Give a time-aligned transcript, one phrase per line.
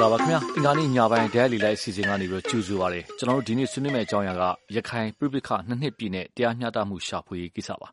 [0.00, 4.44] ္ဂလာပါခင်ဗျာအင်္ဂါနေ့ညပိုင်းဒဲလီလိုက်အစီအစဉ်ကနေပြီးကြိုဆိုပါရစေကျွန်တော်တို့ဒီနေ့ဆွေးနွေးမယ့်အကြောင်းအရာက
[4.76, 7.88] ရခိုင်ပြည်ပခနှစ်နှစ်ပြည့်နဲ့တရားမျှတမှုရှာဖွေရေးကိစ္စပါ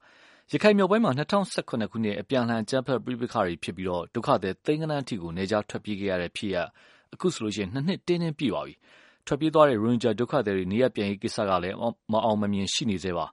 [0.52, 6.58] ရခိုင်မြောက်ပိုင်းမှာ2018ခုနှစ်အပြန်အလှန်ကြမ်းဖက်ပြည်ပခတွေဖြစ်ပြီးတော့ဒုက္ခသည်သိန်းကနန်းအထိကိုနေကြထွက်ပြေးခဲ့ရတဲ့ဖြစ်ရ
[7.14, 8.74] အခုဆိုလို့ရှိရင်နှစ်နှစ်တင်းတင်းပြည့်ပါပြီ
[9.26, 11.76] ထွက်ပြေးသွားတဲ့ရိုဟင်ဂျာဒုက္ခသည်တွေနေရပြန်ရေးကိစ္စကလည်း
[12.12, 13.26] မအောင်မမြင်ရှိနေသေးပါ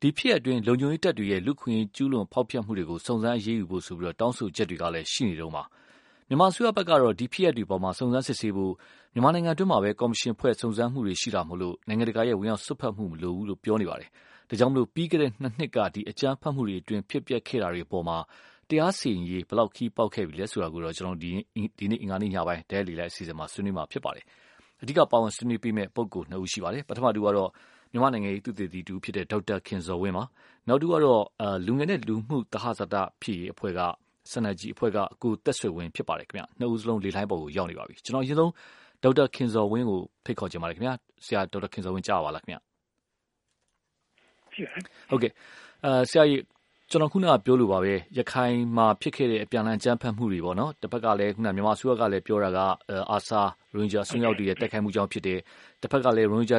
[0.00, 5.64] ဒီဖြစ်အတွင်းလုံခြုံရေးတပ်တွေရဲ့လူခွင့်ကျူးလွန်ဖောက်ဖျက်မှုတွေကိုစုံစမ်းအရေးယူဖို့ဆိုပြီးတော့တောင်းဆိုချက်တွေကလည်းရှိနေတော့မှာ
[6.32, 8.72] မြန်မာအစိုးရဘက်ကတော့ ဒီဖြစ်ရပ်တွေပေါ်မှာစုံစမ်းစစ်ဆေးဖို့
[9.14, 14.08] မြန်မာနိုင်ငံတွင်းမှာပဲ ကော်မရှင်ဖွဲ့ စုံစမ်းမှုတွေရှိတာမို့လို့နိုင်ငံတကာရဲ့ ဝင်ရောက်စွက်ဖက်မှု မလိုဘူးလို့ ပြောနေပါတယ်။
[14.48, 18.18] ဒါကြောင့်မလို့ပြီးခဲ့တဲ့ နှစ်နှစ်ကဒီအကြမ်းဖက်မှုတွေအတွင်း ဖြစ်ပျက်ခဲ့တာတွေပေါ်မှာ
[18.68, 21.30] တရားစီရင်ရေး ဘယ်လောက်ခီးပေါက်ခဲ့ပြီလဲဆိုတာကိုတော့ ကျွန်တော်ဒီ
[21.78, 24.24] ဒီနေ့ အင်္ဂါနေ့ညပိုင်းဒဲလီလိုက်အစီအစဉ်မှာ ဆွေးနွေးမှာဖြစ်ပါတယ်။
[24.82, 27.50] အဓိက ပါဝင်ဆွေးနွေးပေးမယ့် ပုဂ္ဂိုလ်နှစ်ဦးရှိပါတယ်။ပထမတူကတော့
[27.92, 30.24] မြန်မာနိုင်ငံရေးသူတည်တည်တူဖြစ်တဲ့ ဒေါက်တာခင်ဇော်ဝင်းပါ။
[30.68, 31.22] နောက်တူကတော့
[31.66, 33.80] လူငယ်နဲ့ လူမှုသဟဇာတဖြစ်ရေးအဖွဲ့က
[34.32, 38.52] စနကြီးအဖွဲ့က ကိုသက်ဆွေဝင်း ဖြစ်ပါတယ်ခင်ဗျနှစ်ဦးစလုံး လေလိုင်းပေါ်ကို ရောက်နေပါပြီ ကျွန်တော် အရင်ဆုံး
[39.02, 40.90] ဒေါက်တာခင်ဇော်ဝင်းကို ဖိတ်ခေါ်ချင်ပါတယ်ခင်ဗျ
[41.24, 42.56] ဆရာ ဒေါက်တာခင်ဇော်ဝင်း ကြားပါလားခင်ဗျ
[45.10, 45.32] ဟုတ်ကဲ့
[45.84, 46.42] အဲဆရာကြီး
[46.90, 52.58] ကျွန်တော် ခုနက ပြောလို့ပါပဲ ရခိုင်မှာ ဖြစ်ခဲ့တဲ့ အပြန်အလှန်ကြမ်းဖက်မှုတွေပေါ့နော်တစ်ဖက်ကလည်းခုနမြန်မာအစိုးရကလည်း ပြောတာက
[53.10, 53.40] အာဆာ
[53.72, 55.38] ရိုဟင်ဂျာဆွေးရောက်တည်ရဲ့ တိုက်ခိုက်မှုကြောင့် ဖြစ်တယ်
[55.80, 56.58] တစ်ဖက်ကလည်း ရိုဟင်ဂျာ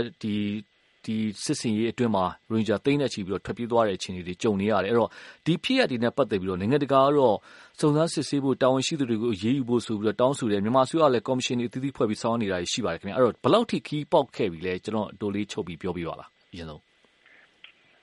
[1.06, 5.10] ဒီဒီစစ်စင်ရေးအတွင်းမှာ ရိုဟင်ဂျာ သိန်းနဲ့ချီပြီးတော့ထွက်ပြေးသွားတဲ့ အခြေအနေတွေ ကြုံနေရတယ် အဲ့တော့
[5.46, 7.36] ဒီဖြစ်ရပ်တွေနဲ့ ပတ်သက်ပြီးတော့နိုင်ငံတကာကတော့
[7.80, 16.82] စုံစမ်းစစ်ဆေးဖို့ တာဝန်ရှိသူတွေကို အရေးယူဖို့ဆိုပြီး တော့တောင်းဆိုတယ် မြန်မာအစိုးရလည်း ကော်မရှင်တွေ အသီးသီးဖွဲ့ပြီး ဆောင်နေတာရှိပါတယ်ခင်ဗျအဲ့တော့ ဘယ်လောက်ထိခီးပေါက်ခဲ့ပြီလဲကျွန်တော်အတိုးလေး ချုပ်ပြီး ပြောပြပါလားအရင်ဆုံး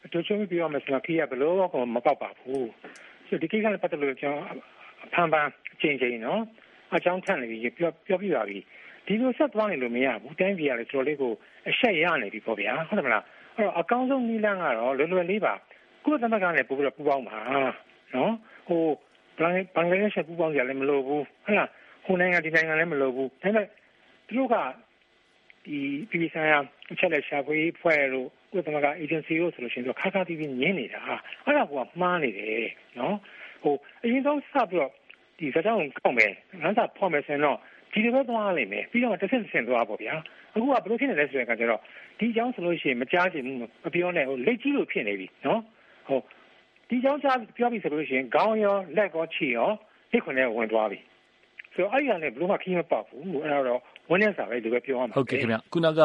[0.07, 2.69] အတိုးချုပ်ပြီး ပြောမယ်ဆိုတော့ခီးက ဘယ်လိုမှမပေါက်ပါဘူး
[3.29, 4.45] ဆိုဒီကိစ္စနဲ့ ပတ်သက်လို့ ကျွန်တော်
[5.15, 6.41] ဖန်ပန်းအချိန်ချင်းနော်
[6.97, 8.59] အကြောင်းထန်နေပြီပြောပြောပြပါပြီ
[9.09, 11.33] ဒီလိုဆက်သွားနေလို့မရဘူးတိုင်းပြည်ကလည်းတော်တော်လေးကို
[11.69, 13.25] အဆက်ရနေပြီပေါ့ဗျာဟုတ်တယ်မလား
[13.56, 15.55] အဲ့တော့အကောင်းဆုံးနည်းလမ်းကတော့လွယ်လွယ်လေးပါ
[16.05, 17.39] ကုလသမဂ္ဂနဲ့ပို့ပြီးတော့ပူးပေါင်းပါ
[18.15, 18.34] နော်
[18.69, 18.83] ဟို
[19.39, 21.69] ဘင်္ဂလားဒေ့ရှ်ပူးပေါင်းကြလည်းမလိုဘူးဟုတ်လား
[22.05, 23.67] ဟိုနိုင်ငံဒီနိုင်ငံလည်းမလိုဘူးဒါပေမဲ့
[24.27, 24.56] သူတို့က
[25.65, 25.78] ဒီ
[26.10, 26.59] ပြည်ဆိုင်ရာ
[26.93, 31.03] အချက်လက်ရှာဖွေဖွဲ့လို့ကုလသမဂ္ဂ agency လို့ဆိုလို့ရှိရင်တော့ခါခါတီးပြီးညင်းနေတာ
[31.44, 31.69] အဲ့ဒါက
[32.00, 32.69] မှားနေတယ်
[32.99, 33.16] နော်
[33.62, 34.93] ဟိုအရင်ဆုံးစပြီးတော့
[35.38, 37.59] ဒီစကြောင်းကောက်မယ်ငန်းစာဖော်မယ်ဆိုရင်တော့
[37.93, 40.15] ဒီလိုပဲသွားလိမ့်မယ်ပြီးတော့တစ်ဆင့်တစ်ဆင့်သွားပေါ့ဗျာ
[40.54, 41.81] အခုကဘယ်လိုဖြစ်နေလဲဆိုတဲ့အခါကျတော့
[42.19, 45.60] ဒီအကြောင်းဆိုလို့ရှိရင်မကြားချင်ဘူးမပြောနဲ့ဟိုလက်ကြီးလို့ဖြစ်နေပြီနော်
[46.09, 46.21] ဟို
[46.88, 49.71] ဒီအကြောင်းကြားပြောပြီဆိုလို့ရှိရင်ခေါင်းရောလက်ကောခြေရော
[50.12, 50.98] လက်ခွန်နဲ့ဝင်သွားပြီ
[51.75, 56.00] ဆိုတော့အဲ့ဒီကနေဘလို့မှခင်းမပေါက်ဘူးအဲ့တော့ဝင်းနေစာပဲဒီပဲပြောရမှာဟုတ်ကဲ့ခင်ဗျခုနက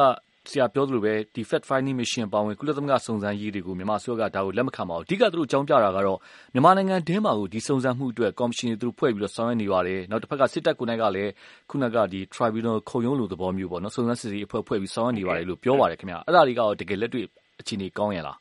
[0.51, 6.19] ဆရာပြောသလိုပဲဒီ fact finding mission ပါဝင် ကုလသမဂ္ဂစုံစမ်းရေးတွေကို မြန်မာအစိုးရကဒါကိုလက်မခံပါဘူး အဓိက သူတို့အကြောင်းပြတာကတော့
[6.53, 11.31] မြန်မာနိုင်ငံဒင်းမှာကို ဒီစုံစမ်းမှုအတွက် ကော်မရှင်တွေသူတို့ဖွဲ့ပြီးတော့ ဆောင်ရွက်နေပါတယ်နောက်တစ်ဖက်က စစ်တပ်ကိုယ်တိုင်ကလည်း
[11.69, 17.25] ခုနကဒီ tribunal ခုံရုံးလိုသဘောမျိုးပေါ့နော်စုံစမ်းစစ်ဆေးရေးအဖွဲ့ဖွဲ့ပြီး ဆောင်ရွက်နေပါတယ်လို့ ပြောပါတယ်ခင်ဗျအဲ့ဒါတွေကရော တကယ်လက်တွေ့
[17.59, 18.37] အခြေအနေ ကောင်းရလား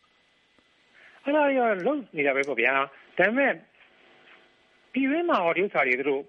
[1.25, 2.85] အဲ့ဒါတွေကလုံးနေတာပဲပေါ့ဗျာ ဒါ
[3.19, 3.53] ပေမဲ့
[4.93, 6.23] ပြည်ရင်းမှာဟော ဒီဥစ္စာတွေသူတို့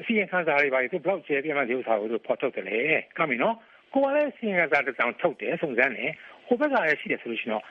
[0.00, 2.78] အခုမလဲအစီရင်ခံစာတွေပါသူဘလောက်ကျဲပြမှဒီဥစ္စာကိုသူဖော်ထုတ်တယ်လေ
[3.16, 3.56] ကမ်းပြီနော်
[3.94, 6.10] ကိုကလည်းအစီရင်ခံစာတစ်စောင်ထုတ်တယ်စုံစမ်းတယ်
[6.46, 7.64] ဟိုဘက်ကလည်းရှိတယ်ဆိုလို့ရှိရင်တော့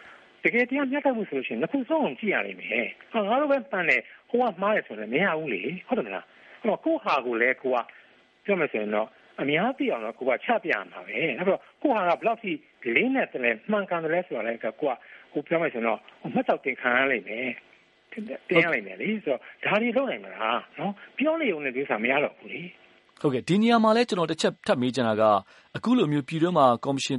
[0.43, 6.25] တကယ်တရားမျှတမှုဆိုလို့ရှိရင်နှစ်ခုစုံအောင်ကြည့်ရလိမ့်မယ်ဟာငါတို့ပဲပန်းတယ်ဟိုကမှားတယ်ဆိုတော့မရဘူးလေဟုတ်တယ်မလား
[6.61, 7.77] အဲ့တော့ကိုဟာကိုလည်းကိုက
[8.45, 9.07] ပြောမယ်ဆိုရင်တော့
[9.41, 12.51] အများသိအောင်တော့ကိုကချပြမှာပဲအဲ့တော့ကိုဟာကဘလောက်ထိ
[12.95, 14.83] လေးနဲ့တည်းမှန်ကန်တယ်လဲဆိုတော့လည်းကိုက
[15.31, 15.99] ဟိုပြောမယ်ဆိုရင်တော့
[16.33, 17.49] မှတ်တော့တင်ခံရလိမ့်မယ်
[18.13, 22.61] တင်ရနိုင်တယ်လေဆိုတော့ဒါတွေလုပ်နိုင်မလားနော်ပြောနေုံနဲ့ဒီဥစ္စာမရတော့ဘူးလေ
[23.21, 25.23] ဟုတ်ကဲ့ဒီနေရာမှာလဲကျွန်တော်တစ်ချက်ထပ်မေးချင်တာက
[25.77, 27.17] အခုလိုမျိုးပြည်တွင်းမှာကော်မရှင်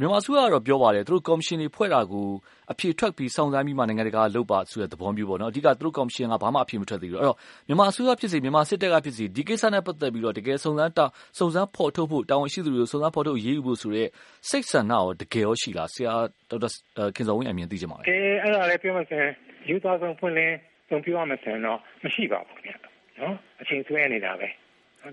[0.00, 2.26] မြန်မာအစိုးရကတော့ပြောပါတယ်သူတို့ကော်မရှင်တွေဖွဲ့တာကို
[2.72, 7.36] အဖြေထွက်ပြီးစောင့်စမ်းပြီးမှနိုင်ငံတကာလုပ်ပါဆိုတဲ့သဘောမျိုးပေါ့နော်အဓိကသူတို့ကော်မရှင်ကဘာမှအဖြေမထွက်သေးဘူးအဲ့တော့
[7.68, 11.04] မြန်မာအစိုးရဖြစ်စီမြန်မာစစ်တပ်ကဖြစ်စီဒီကိစ္စနဲ့ပတ်သက်ပြီးတော့တကယ်စုံစမ်းတာ
[11.38, 14.08] စုံစမ်းဖော်ထုတ်ဖို့တာဝန်ရှိသူတွေကိုစုံစမ်းဖော်ထုတ်ရေးယူဖို့ဆိုတဲ့
[14.48, 16.12] စိတ်ဆန္ဒရောတကယ်ရောရှိလားဆရာ
[16.50, 16.68] ဒေါက်တာ
[17.16, 19.32] ခင်စောဝင်းအမြင်သိချင်ပါတယ်အဲအဲ့ဒါလည်းပြောမှဆိုရင်
[19.68, 20.56] ယူသားဆုံးဖွင့်လင်း
[20.88, 22.88] ဆုံးပြောရမယ်ဆိုရင်တော့မရှိပါဘူးခင်ဗျ
[23.20, 24.48] နော်အချိန်ဆွဲနေတာပဲ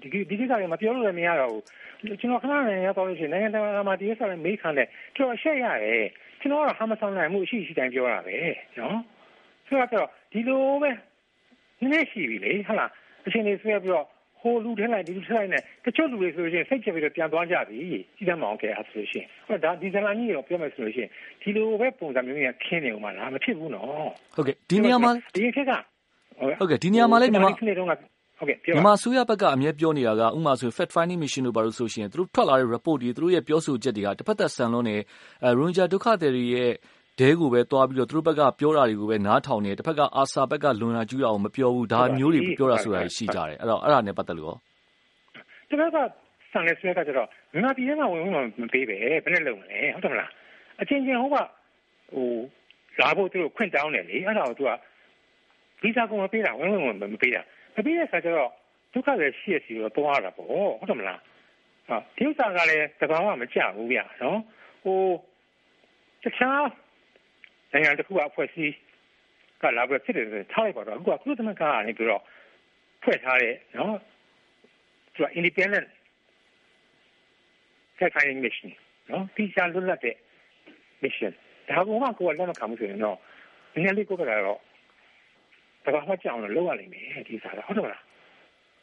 [0.02, 6.06] ဒီဒီကိစ္စတွေမပြောလို့လည်းမရတော့ဘူးကျွန်တော်ခဏနဲ့ရောက်တော့လို့ရှိရင်နိုင်ငံတော်မှာဒီကိစ္စတွေမေးခံတယ်ကျွန်တော်အရှက်ရတယ်
[6.42, 8.36] ကျွန်တော်ကတော့ဟာမဆောင်နိုင်မှုအရှိရှိတိုင်းပြောတာပဲ
[8.80, 8.98] နော်
[9.68, 10.92] ဆိုတော့ဒီလိုပဲ
[11.82, 12.90] နည်းနည်းရှိပြီလေဟုတ်လား
[13.26, 14.08] အချိန်လေးဆွဲပြီးတော့
[14.42, 17.78] ဟိုလူထဲလိုက်ဒီလူထဲလိုက်နဲ့တချို့လူတွေဆိုလို့ရှိရင်စိတ်ချပြီးတော့ပြန်သွားကြပြီ
[18.18, 21.10] ကြီးတမ်းမအောင်ခဲ့အားဆိုလို့ရှိရင်ဟောဒါဒီဇလန်ကြီးရောပြောမယ်ဆိုလို့ရှိရင်
[21.42, 23.88] ဒီလိုပဲပုံစံမျိုးကြီးခင်းနေဦးမှာလားမဖြစ်ဘူးနော်
[24.36, 25.72] ဟုတ်ကဲ့ဒီနေရာမှာဒီခက်က
[26.60, 34.96] ဟုတ်ကဲ့ဒီနေရာမှာလည်းမြန်မာခင်းနေတော့ဟုတ်ကဲ့ပြောမြန်မာဆိုရဘက်ကအမြဲပြောနေတာကဥမာဆို fact finding mission တို့ဘာလို့ဆိုရှင်သူတို့ထွက်လာတဲ့ report တွေသူတို့ရဲ့ပြောဆိုချက်တွေကတစ်ဖက်သက်ဆန်လွန်းနေ
[35.44, 36.72] အဲရိုဟင်ဂျာဒုက္ခသည်တွေရဲ့
[37.20, 44.58] ဒဲကိုပဲတွားပြီးတော့ သူတို့ဘက်ကပြောတာတွေကိုပဲ နားထောင်နေတစ်ဖက်ကအာဆာဘက်က လွန်လာကျူးတာကို မပြောဘူး ဒါမျိုးတွေ ပြောတာဆိုတာရှိကြတယ် အဲ့တော့အဲ့ဒါနဲ့ ပတ်သက်လို့ရော
[45.70, 45.98] ဒီဘက်က
[46.52, 50.30] ဆန်နေဆွဲကကြတော့ မြန်မာပြည်ထဲမှာ ဝင်ဝင်မပေးပဲဘယ်နဲ့လုပ်မလဲ ဟုတ်တယ်မလား
[50.82, 52.28] အချင်းချင်းဟိုကဟို
[53.00, 54.72] လာဖို့သူတို့ ခွင့်တောင်းတယ်လေအဲ့ဒါကိုသူက
[55.82, 57.42] ဗီဇာကို မပေးတာ ဝင်ဝင်မပေးတာ
[57.76, 58.50] မပေးတဲ့အခါကျတော့
[58.94, 61.20] ဒုက္ခတွေရှိရစီတော့တွားတာပေါ့ ဟုတ်တယ်မလား
[61.88, 64.40] ဟာဒီဥစ္စာကလည်းသဘာဝမကြဘူးဗျာနော်
[64.84, 65.00] ဟို
[66.24, 66.62] တခြား
[67.72, 68.74] နိုင်ငံတစ်ခုကအဖွဲ့အစည်း
[69.62, 72.24] ကလာပြီးဖြစ်တယ်ဆိုထားလိုက်ပါတော့အခုကကုသမဂ္ဂကနေပြီးတော့
[73.04, 73.96] ဖွဲ့ထားတဲ့နော်
[75.14, 75.88] သူက independent
[77.98, 78.70] fact finding mission
[79.10, 80.16] နော်ဒီစားလွတ်လပ်တဲ့
[81.04, 81.32] mission
[81.70, 83.18] ဒါကမှကိုယ်ကလက်မခံဘူးဆိုရင်တော့
[83.74, 84.54] နည်းနည်းလေးကိုယ်ကတော့ဒါ
[85.94, 88.02] ကမှကြောင်လို့လောက်ရလိမ့်မယ်ဒီစားကဟုတ်တယ်မလား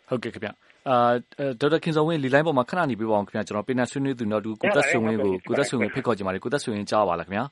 [0.09, 0.49] ဟုတ်ကဲ့ခင်ဗျ
[0.89, 0.97] အာ
[1.61, 7.45] ဒေါက်တာခင်စောဝင်းလီလိုင်းပေါ်မှာခဏနေပြပါအောင်ခင်ဗျကျွန်တော်ပင်နာဆွေးနွေးသူနောက်တူကိုသက်ဆွေဝင်းကိုကိုသက်ဆွေဝင်းဖိတ်ခေါ်ကြပါလေကိုသက်ဆွေဝင်းကြားပါလားခင်ဗျာ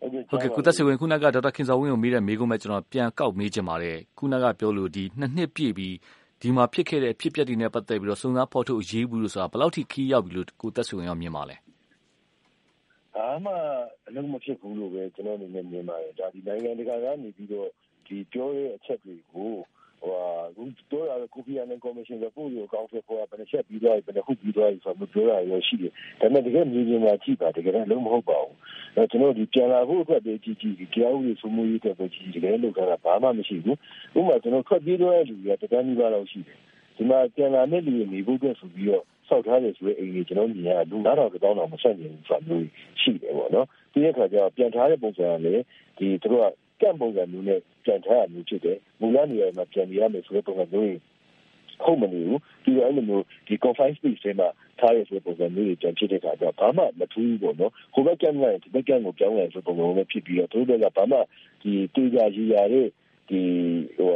[0.00, 0.12] ဟုတ်
[0.42, 5.94] ကဲ့ ကိုသက်ဆွေဝင်း ခုနက ဒေါက်တာခင်စောဝင်းကို မေးတဲ့မေးခွန်းပဲကျွန်တော်ပြန်ကောက်မေးချင်ပါတယ် ခုနကပြောလို့ဒီနှစ်နှစ်ပြည့်ပြီး
[6.40, 11.56] ဒီမှာဖြစ်ခဲ့တဲ့ဖြစ်ပျက်တွေနဲ့ ပတ်သက်ပြီးတော့စုံစမ်းဖော်ထုတ်ရေးဘူးလို့ဆိုတာ ဘယ်လောက်ထိခီးရောက်ပြီလို့ ကိုသက်ဆွေဝင်းရောမြင်ပါလဲ
[13.14, 13.52] ဘာမှ
[14.08, 17.68] အလုံးမဖြစ်ဘူးလို့ပဲ ကျွန်တော်အနေနဲ့ မြင်ပါတယ် ဒါဒီနိုင်ငံတကာကနေပြီးတော့
[18.06, 19.52] ဒီပြောတဲ့အချက်တွေကို
[20.02, 20.14] ဟို
[20.46, 28.57] အခုပြောရတဲ့ကိုဖီအာနန်ကော်မရှင်ကပို့ရအောင်ဆိုပေါ်ဘယ်နဲ့ချက်ပြီးတော့ဘယ်နဲ့ဟုတ်ပြီးတော့ဆိုတော့ပြောရရရှိတယ် ဒါပေမဲ့တကယ်မြေပြင်မှာကြည့်ပါ တကယ်တော့လုံးမဟုတ်ပါဘူးအဲ
[28.94, 33.76] ကျွန်တော်ဒီပြန်လာဖို့အတွက်ပဲကြည့်ကြည့်ဒီတရားဥပဒေစိုးမိုးရေးအတွက်ပဲကြည့်တကယ်လို့ကဘာမှမရှိဘူး
[34.16, 36.56] ဥပမာကျွန်တော်ထွက်ပြေးတော့တဲ့လူတွေကတကယ်ကြီးပါတော့ရှိတယ်
[36.96, 42.66] ဒီမှာပြန်လာတဲ့လူတွေနေဖို့အတွက်ဆိုပြီးတော့စောက်ထားတယ်ဆိုတဲ့အိမ်ကြီးကျွန်တော်မြင်ရလူ9000တောင်းတော့မဆက်နိုင်ဘူးဆိုတာမျိုး
[43.00, 45.62] ရှိတယ်ပေါ့နော်ဒီအခါကျတော့ပြန်ထားတဲ့ပုံစံကလည်း
[45.98, 50.90] ဒီတို့ကကန့်ပုံစံမျိုးနဲ့ပြန်ထားရမျိုးဖြစ်တယ်မူလနေရာမှာပြန်နေရမယ်ဆိုတဲ့ပုံစံမျိုး
[51.84, 54.48] ဟုတ်မနေဘူးဒီလိုအဲ့လိုမျိုးဒီ confined space တွေမှာ
[54.78, 61.18] ထားရဆိုပုံစံမျိုးတွေပြန်ဖြစ်တဲ့အခါကျတော့ဘာမှမထူးဘူးပေါ့နော်ဟိုဘက်ကမ်းလိုက်ဒီဘက်ကမ်းကိုပြောင်းလဲဆိုပုံစံမျိုးဖြစ်ပြီးတော့သူတို့ကဘာမှ
[61.62, 62.88] ဒီတေးကြရရတဲ့
[63.30, 63.42] ဒီ
[63.98, 64.10] ဟို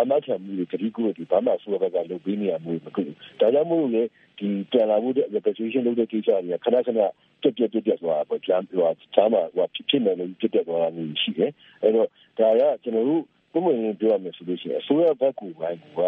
[0.00, 4.02] အမတ်ချမှုတွေတတိကိုဒီဘာမှဆိုဘက်ကလုပ်ပေးနေရမှုမဖြစ်ဘူးဒါကြောင့်မို့လို့လေ
[4.38, 7.00] ဒီပြန်လာမှုတဲ့ representation လုပ်တဲ့ကိစ္စတွေကခဏခဏ
[7.42, 11.52] ပြက်ပြက်ပြက်ပြက်သွားပေါ့ကျမ်းဟိုချားမှာဟိုဖြစ်ဖြစ်နေလို့ပြက်ပြက်သွားတာမျိုးရှိတယ်
[11.82, 12.08] အဲ့တော့
[12.38, 13.22] ဒါကကျွန်တော်တို့
[13.52, 16.00] ပုံမှန်ပြောရမယ်ဆိုလို့ရှိရင်အစိုးရဘက်ကပိုင်းက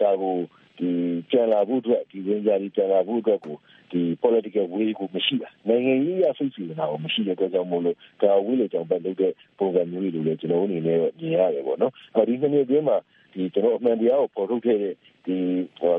[0.00, 0.36] ဒါကို
[0.78, 0.90] ဒီ
[1.30, 3.56] ပြန်လာဖို့အတွက်ဒီဝင်ကြဒီပြန်လာဖို့အတွက်ကို
[3.90, 12.96] ဒီ political way ကိုမရှိတာနိုင်ငံရေးအဆိပ်စီနေတာကိုမရှိတဲ့အတွက်ကြောင့်မို့လို့ဒါဝိလေကြောင့်ပဲလုပ်တဲ့ပုံစံမျိုးတွေလည်းကျွန်တော်အနေနဲ့မြင်ရတယ်ပေါ့နော်အဲဒီနှစ်နှစ်အတွင်းမှာ
[13.34, 14.94] ဒီကျွန်တော်အမှန်တရားကိုပေါ်ထုတ်ခဲ့တဲ့
[15.26, 15.36] ဒီ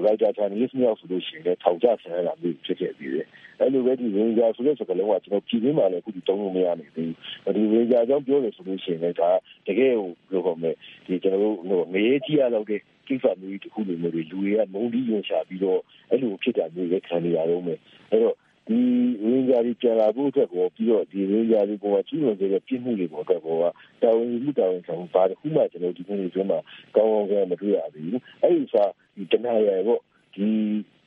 [0.03, 3.27] writer journalist မျိုးဆိုလို့ရှိရင်ထောင်ချဆန်ရတာမျိုးဖြစ်ခဲ့ပြီးတယ်
[3.59, 7.11] အဲ့လိုပဲဒီ ranger ဆိုတဲ့စကားလုံးကကျွန်တော်ပြည်တွင်းမှာလည်းအခုဒီတုံးလို့မရနိုင်သေး
[7.45, 9.29] ဘူးဒီ ranger ကြောင့်ပြောလို့ဆိုလို့ရှိရင်လည်းဒါ
[9.67, 15.79] တကယ်ကိုပြောပါမယ်ဒီကျွန်တော်တို့ဟိုငရေကြီးရတော့တဲ့ကိစ္စမျိုးတစ်ခုလိုမျိုးတွေလူတွေကမုန်းတီးရင်ရှာပြီးတော့
[16.09, 17.79] အဲ့လိုဖြစ်တာမျိုးလည်းခံနေရတော့မယ်
[18.11, 18.35] အဲ့တော့
[18.67, 18.79] ဒီ
[19.23, 23.57] ရင်းကြရီပြန်လာဖို့အတွက်ကိုပြီးတော့ဒီရင်းကြရီပေါ်မှာကြီးဝင်တဲ့ပြစ်မှုတွေပေါ်အတွက်ကို
[24.01, 26.59] တာဝန်ယူတာဝန်ဆောင်ပါတခုမှကျွန်တော်ဒီနေ့ကျွန်းမှာ
[26.95, 28.09] ကောင်းကောင်းကမတွေ့ရဘူး
[28.41, 30.01] အဲ့ဒီစားဒီတနာရယ်ပေါ့
[30.35, 30.47] ဒီ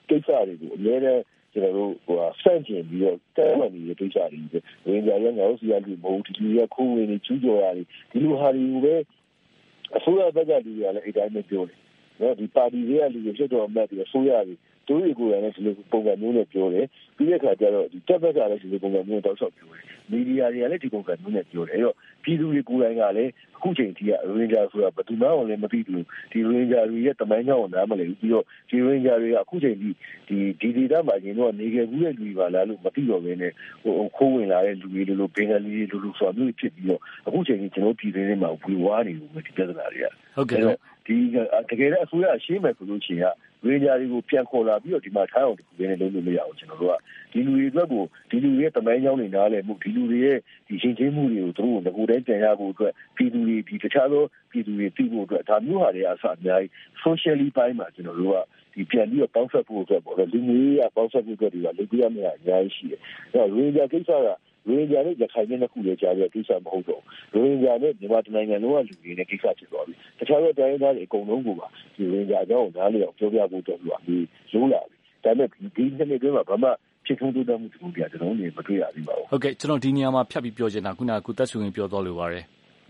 [0.09, 1.19] ကိစ္စတွေကိုအများနဲ့
[1.53, 4.41] ကျွန်တော်တို့ဟိုဆန့်ကျင်ပြီးတော့တဲမှန်နေတဲ့ကိစ္စတွေ
[4.87, 8.95] ဝင်ကြရငါတို့စီရလူမဟုတ်ဒီလူရခိုးဝင်နေကျူးကျော်ရတယ်ဒီလိုဟာတွေကိုပဲ
[9.97, 11.79] အစိုးရဘက်ကလူတွေကလည်းအဲ့တိုင်းပဲပြောတယ်
[12.21, 14.55] နော်ဒီပါတီတွေကလူတွေဖြစ်တော်အမတ်တွေအစိုးရတွေ
[14.89, 16.87] သူတို့ကိုယ်တိုင်လည်းဒီလိုပုံစံမျိုးနဲ့ပြောတယ်
[17.17, 29.89] ပြီးတဲ့အခါကျတော့ဒီတက်ဘက်ကလည်းဒီလိုပုံစံမျိုးတောက်လျှောက်ပြောတယ်မီဒီယာတွေကလည်းဒီပုံစံမျိုးနဲ့ပြောတယ်အဲ့တော့ပြည်သူတွေကိုယ်တိုင်ကလည်းအခုချိန်ထိကရင်းဂျာဆိုတာဘယ်သူမှလည်းမသိဘူးဒီရင်းဂျာတွေရဲ့တမိုင်းကြောင်းနားမလည်ဘူးပြီးတော့ဒီရင်းဂျာတွေကအခုချိန်ထိ
[30.29, 33.53] ဒီဒီဒေသမှာရင်တော့နေခဲ့ဘူးတဲ့လူတွေပါလားလို့မသိတော့ဘဲနဲ့
[33.83, 40.63] ဟိုခိုးဝင်လာတဲ့လူတွေလိုလိုဘင်္ဂလီတွေလိုလိုဆိုတာမျိုးဖြစ်ပြီးတော့အခုချိန်ထိကျွန်တော်ပြည်တွင်းထဲမှာဝေဝါးနေဘူးဒီပြဿနာတွေကဟုတ်ကဲ့
[41.09, 41.17] ဒီ
[41.71, 46.95] တကယ်လည်းအစိုးရရှင်းမယ်ဆိုလို့ရှိရင်ကရေဂျာတွေကိုပြန်ခေါ်လာပြီးတော့ဒီမှာထားအောင်တခုပဲလုံးလို့မရအောင်ကျွန်တော်တို့က
[47.33, 50.39] ဒီလူတွေအတွက်ကိုဒီလူတွေရဲ့တမိုင်းကြောင်းတွေနားလည်မှုဒီလူတွေရဲ့
[50.69, 56.71] ဒီရှင်းချင်းမှုတွေကိုသူတို့ကိုငကိုတိုင်းပြန်ရဖို့အတွက်ပြည်သူတွေဒီတခြားသောပြည်သူတွေသိဖို့အတွက်ဒါမျိုးဟာတွေအစအများကြီး
[57.03, 58.37] socially ပိုင်းမှာကျွန်တော်တို့က
[58.75, 63.01] ဒီပြန်ပြီးတော့ပေါင်းဆက်ဖို့အတွက်ပေါ့လေလူမျိုးရေးအပေါင်းဆက်ဖို့အတွက်တွေကလုပ်ပြရမယ့်အများကြီးရှိတယ်
[63.33, 64.29] အဲတော့ရေဂျာကိစ္စက
[64.69, 67.03] ရိုဟင်ဂျာနဲ့ရခိုင်နဲ့နှစ်ခုလည်းကြားရတဲ့ကိစ္စမဟုတ်တော့
[67.35, 76.69] ရိုဟင်ဂျာနဲ့မြန်မာတိုင်းနိုင်ငံလုံးကလူတွေနဲ့ကိစ္စဖြစ်သွားပြီတခြားသောတိုင်းသားတွေအကုန်လုံးကပါဒီရိုဟင်ဂျာအကြောင်းကိုနားလည်အောင်ပြောပြဖို့တော့လူအပြီးရိုးလာပြီဒါပေမဲ့ဒီနှစ်နှစ်တွင်းမှာဘာမှ
[77.07, 82.45] ဖြစ်ထုံးတိုးတက်မှုတခုပြကျွန်တော်တို့မတွေ့ရသေးပါဘူးဟုတ်ကဲ့ကျွန်တော်ဒီနေရာမှာဖြတ်ပြီးပြောချင်တာခုနကကုသက်ဆွေရင်ပြောတော်လိုပါတယ်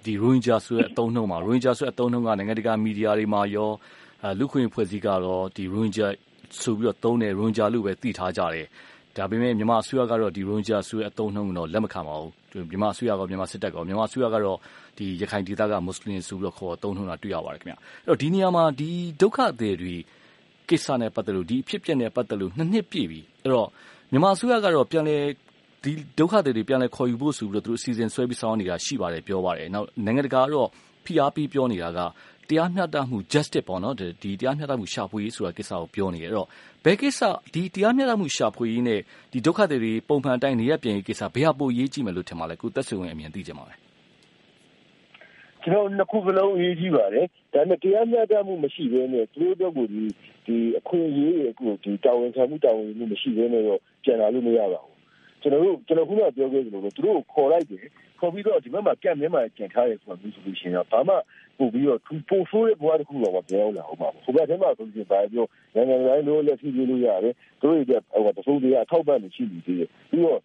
[0.05, 3.71] ဒီရိုဟင်ဂျာဆိုတဲ့အသုံးနှုန်းမှာရိုဟင်ဂျာဆိုတဲ့အသုံးနှုန်းကနိုင်ငံတကာမီဒီယာတွေမှာရော
[4.39, 6.09] လူခွင့်ဖွဲ့စည်းကတော့ဒီရိုဟင်ဂျာ
[6.61, 8.67] ဆိုပြီးတော့သုံးတယ်ရိုဟင်ဂျာလို့ပဲသိထားကြတယ်
[9.19, 12.33] ဒါပေမဲ့ မြန်မာအစိုးရကတော့ဒီရိုဟင်ဂျာဆိုတဲ့ အသုံးနှုန်းကိုတော့ လက်မခံပါဘူး
[12.71, 14.59] မြန်မာအစိုးရကမြန်မာစစ်တပ်ကမြန်မာအစိုးရကတော့
[14.99, 19.95] ဒီရခိုင်ဒေသက မွတ်စလင်ဆိုပြီးတော့ခေါ်သုံးနှုန်းတာ တွေ့ရပါတယ်ခင်ဗျအဲ့တော့ဒီနေရာမှာ ဒီဒုက္ခသည်တွေ
[20.69, 23.69] ကိစ္စနဲ့ ပတ်သက်လို့ ဒီအဖြစ်ပြက်နဲ့ ပတ်သက်လို့ နှစ်နှစ်ပြည့်ပြီ အဲ့တော့
[24.13, 25.17] မြန်မာအစိုးရကတော့ပြန်လဲ
[25.85, 30.69] ဒီဒုက္ခသည်တွေ ပြန်လဲခေါ်ယူဖို့ဆိုပြီးတော့သူတို့အစီအစဉ်ဆွဲပြီး ဆောင်နေတာ ရှိပါတယ်ပြောပါတယ် နောက် နိုင်ငံတကာကတော့
[31.05, 31.99] ဖိအားပေး ပြောနေတာက
[32.49, 36.49] တရားမျှတမှု justice ပေါ့နော် ဒီတရားမျှတမှု ရှာဖွေရေးဆိုတာကိစ္စကို ပြောနေတယ် အဲ့တော့
[36.85, 37.21] ဘယ်ကိစ္စ
[37.55, 39.00] ဒီတရားမျှတမှု ရှာဖွေရေးနဲ့
[39.33, 43.78] ဒီဒုက္ခတွေတွေ ပုံမှန်အတိုင်း နေရပြန်ရေးကိစ္စ ဘယ်ဟာ ပိုရေးကြည့်မယ်လို့ ထင်ပါလဲ ကိုသက်ဆွေဝင်အမြင်သိကြပါမယ်
[45.62, 50.05] ကျွန်တော်နှစ်ခုစလုံး အရေးကြီးပါတယ် ဒါပေမဲ့ တရားမျှတမှု မရှိဘဲနဲ့ သူတို့တို့ကိုဒီ
[50.47, 54.99] ဒီအခွင့်အရေးရဲ့အခုဒီတာဝန်ခံမှု တာဝန်မှု မရှိဘဲနဲ့တော့ ပြန်လာလို့ မရပါဘူး
[55.43, 57.85] ကျွန်တော်တို့ကျွန်တော် ခုနပြောခဲ့သလိုပဲ သူတို့ကို ခေါ်လိုက်တယ်
[58.19, 61.15] ခေါ်ပြီးတော့ဒီဘက်မှာကန့်မြဲမှာကျန်ထားတယ်ဆိုတာမျိုးဆိုလို့ရှိရင်တော့ဘာမှ
[61.59, 70.41] ပို့ပြီးတော့ပို့ဆိုးတဲ့ဘဝတစ်ခုတော့မပြောင်းလာအောင်ပါဘူး။ဟိုဘက်ထဲမှာဆိုရင်ဘာပြောနိုင်ငံတိုင်းလို့လက်ရှိလို့ရတယ်။တို့ရဲ့ဟိုတဆိုးတွေအထောက်ပံ့နေရှိနေသေးတယ်။ပြီးတော့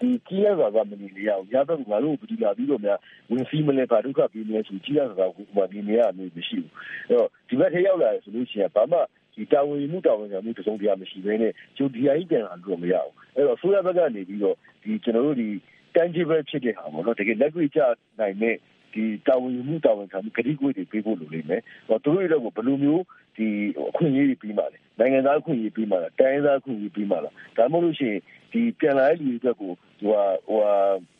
[0.00, 2.98] ဒီကြီးရတာကမနေရအောင်ရတော့ငါတို့ပြည်လာပြီးတော့များ
[3.30, 6.70] ဝင်စီးမလဲပါဒုက္ခပြီးနေဆိုကြီးရတာကဟိုမှာဒီနေရမျိုးမရှိဘူး။
[7.08, 8.98] အဲ့တော့ဒီဘက်ထဲရောက်လာဆိုလို့ရှိရင်ဘာမှ
[9.34, 15.48] ဒီတာဝန်မှုတာဝန်ခံမှုတစုံတရာမရှိဘဲနဲ့ကျိုးဒီအရင်ပြန်လာလို့မရဘူး။အဲ့တော့ဆိုရဘက်ကနေပြီးတော့ဒီကျွန်တော်တို့ဒီ
[15.96, 17.80] tangible ဖြစ်တဲ့ဟာပေါ့နော်တကယ်လက်တွေ့ကျ
[18.20, 18.56] နိုင်တဲ့
[18.94, 23.02] ဒီတာဝန်မှုတာဝန်ခံမှုဂတိကွေးတွေပေးဖို့လိုလိမ့်မယ်။ဟောသူတို့တွေကဘယ်လိုမျိုး
[23.36, 23.46] ဒီ
[23.90, 28.20] အခွင့်အရေးတွေပြီးမှလဲနိုင်ငံသားအခွင့်အရေးပြီးမှလားတိုင်းသားအခွင့်အရေးပြီးမှလားဒါမှမဟုတ်လို့ရှိရင်
[28.52, 31.13] ဒီပြန်လာတဲ့လူတွေအတွက်ကိုဟိုဟာဟိုဟာဟို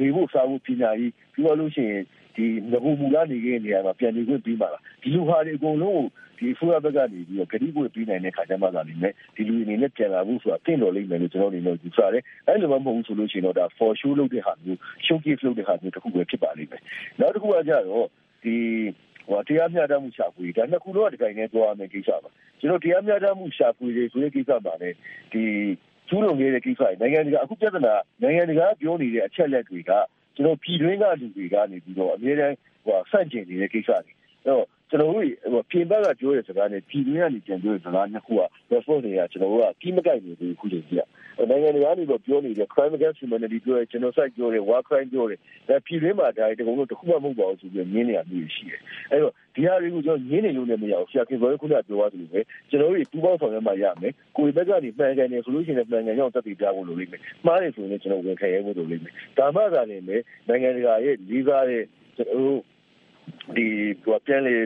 [0.00, 2.02] နေဖို့စားဖို့ပညာရေးပြီးတော့လို့ရှိရင်
[2.36, 6.06] ဒီငကူမူလာနေခဲ့နေရမှာပြန်နေခွင့်ပြီးမှလားဒီလိုဟာတွေအကုန်လုံးကို
[6.38, 16.82] ဒီဖူရဘက်ကနေပြီးတော့ဂတိကွေးပြီးနိုင်တဲ့ခါကျမှသာလိမ့်မယ်ဒီလူအနေနဲ့ပြန်လာဖို့ဆိုတာတင့်တော်လိမ့်မယ်လို့ကျွန်တော်အနေနဲ့ယူဆတယ်အဲလိုမှမဟုတ်ဘူးဆိုလို့ရှိရင်တော့ဒါ for show လုပ်တဲ့ဟာမျိုး showcase လုပ်တဲ့ဟာမျိုးတစ်ခုပဲဖြစ်ပါလိမ့်မယ်
[17.20, 18.06] နောက်တစ်ခုကကြတော့
[18.44, 18.54] ဒီ
[19.28, 22.30] ဟိုတရားမျှတမှုရှာဖွေဒါနှစ်ခုလုံးကဒီတိုင်းနဲ့သွားရမယ်ကိစ္စပါ
[22.60, 24.90] ကျွန်တော်တရားမျှတမှုရှာဖွေတွေဆိုတဲ့ကိစ္စပါလေ
[25.32, 25.44] ဒီ
[26.12, 29.92] ကျူးလွန်နေတဲ့ကိစ္စနိုင်ငံတကာအခုပြဿနာနိုင်ငံတကာပြောနေတဲ့အချက်လက်တွေက
[30.36, 34.12] ကျွန်တော်ပြည်တွင်းကလူတွေကနေပြီးတော့အများတန်းဟိုဆန့်ကျင်နေတဲ့ကိစ္စတွေ
[34.44, 41.02] အဲ့တော့ ကျွန်တော်တို့ဟိုပြင်ဘက်ကပြောတဲ့စကားနဲ့ပြည်တွင်းကနေပြန်ပြောတဲ့စကားနှစ်ခုက response တွေကကျွန်တော်တို့ကကြီးမကိုက်နေဘူးခုချိန်ကြီးက
[41.50, 48.80] နိုင်ငံတကာကနေတော့ပြောနေတဲ့ crime against humanity ပြောတဲ့ genocide ပြောတဲ့ war crime ပြောတဲ့ဒါပြည်တွင်းမှာဒါတကုံလို့တခုမှမဟုတ်ပါဘူးဆိုပြီးငင်းနေရမျိုးရှိတယ်
[49.10, 61.84] အဲ့တော့ဒီဟာတွေကိုကျွန်တော်ငင်းနေလို့လည်းမရဘူးဆရာခင်ဗျားခုနပြောသွားသလိုပဲကျွန်တော်တို့ပူပေါင်းဆောင်ရွက်မှရမယ်ကိုယ်ဘက်ကနေမှန်ကန်နေဆိုလို့ရှိရင်မှန်ကန်ရောက်သက်သေပြဖို့လိုလိမ့်မယ်မှားတယ်ဆိုရင်ကျွန်တော်ဝင်ခရဲဖို့လိုလိမ့်မယ်ဒါမှသာလည်းနိုင်ငံတကာရဲ့လေးစားတဲ့
[62.16, 62.60] ကျွန်တော်တို့
[63.56, 63.66] ဒီ
[64.04, 64.56] ဟိုပြန်လေ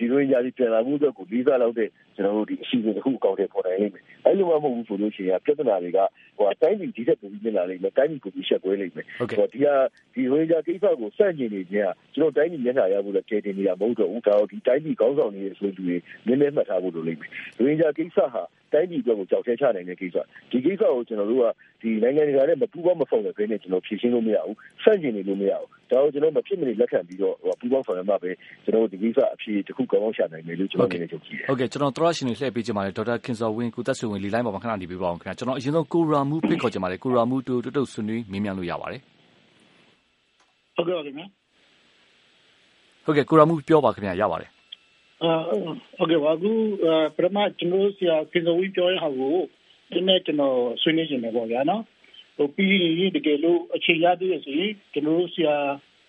[0.00, 5.98] ဒီလိုရာဒီပြန်လာမှုအတွက်ကိုလေးစားလောက်တဲ့ကျွန်တော်တို့ဒီအစီအစဉ်တစ်ခုအကောင့်တွေပေါ်နိုင်လိမ့်မယ်။အဲလိုမှမဟုတ်ဘူးဆိုလို့ရှိရင်ပြဿနာတွေက
[6.36, 9.74] ဟိုအတိုင်းပြည်ဒီထက်ပိုပြီးပြင်လာလိမ့်မယ်။တိုင်းပြည်ကိုပြီးရှက်ကွဲလိမ့်မယ်။ဟိုဒီဟာ
[10.14, 15.96] ဒီဝေးကြကိစ္စကိုစန့်ကျင်နေခြင်းကကျွန်တော်တိုင်းပြည်မျက်နှာရဖို့လည်းကြိုတင်နေတာမဟုတ်တော့ဘူး။ဒါတော့ဒီတိုင်းပြည်ကောင်းဆောင်နေတဲ့ဆိုလူတွေ
[16.26, 20.16] နည်းနည်းမှတ်ထားဖို့လိုလိမ့်မယ်။ဝေးကြကိစ္စဟာတိုင်းပြည်အတွက်ကိုကြောက်ထဲချနိုင်တဲ့ကိစ္စ
[20.50, 21.46] ဒီကိစ္စကိုကျွန်တော်တို့က
[21.82, 28.30] ဒီနိုင်ငံတကာနဲ့မပူးပေါင်းမဆောင်တဲ့ဘဲနဲ့ကျွန်တော်ဖြေရှင်းလို့မရဘူးစန့်ကျင်နေလို့မရဘူး ဒါကိုကျွန်တော်မဖြစ်မနေလက်ခံပြီးတော့ပူးပေါင်းဆောင်ရမှာပဲ
[28.64, 39.00] ကျွန်တော်တို့ဒီကိစ္စအဖြေတစ်ခုကောင်းအောင်ရှာနိုင်မယ်လို့ကျွန်တော်အနေနဲ့ယုံကြည်တယ်ဟုတ်ကဲ့ကျွန်တော်သရရှင်တွေလှည့်ပေးချင်ပါတယ်ဒေါက်တာခင်စောဝင်းကိုသက်ဆွေဝင်လီလိုင်းပေါ်မှာခဏနေပေးပါအောင်ခင်ဗျာကျွန်တော်အရင်ဆုံးကိုရာမူဖိတ်ခေါ်ချင်ပါတယ်ကိုရာမူတူတုတ်တုတ်ဆွေးနွေးမေးမြန်းလို့ရပါတယ်
[40.76, 41.26] ဟုတ်ကဲ့ပါခင်ဗျာ
[43.04, 44.50] ဟုတ်ကဲ့ကိုရာမူပြောပါခင်ဗျာရပါတယ်
[45.22, 45.32] အာ
[45.96, 46.52] ဟုတ်ကဲ့ပါအခု
[47.16, 49.36] ပထမကျွန်တော်ဆရာခင်စောဝင်းပြောရဟာကို
[49.92, 51.82] ဒီနေ့ကျွန်တော်ဆွေးနွေးနေတယ်ပေါ့ဗျာနော်
[52.38, 55.56] ဟိုပြီးရင်တကယ်လို့အခြေရသေးရဆိုရင်ကျွန်တော်ဆရာ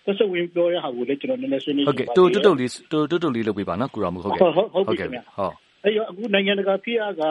[0.04, 4.40] သက်စဝင်ပြောရဟာကိုလည်းကျွန်တော်နည်းနည်းဆွေးနွေးဟုတ်ကဲ့တူတူတူလေးတူတူတူလေးလုပ်ပေးပါနော်ကိုရာမဟုတ်ကဲ့
[4.74, 7.22] ဟုတ်ကဲ့ဟုတ်အဲ့တော့အခုနိုင်ငံတကာဖိအားက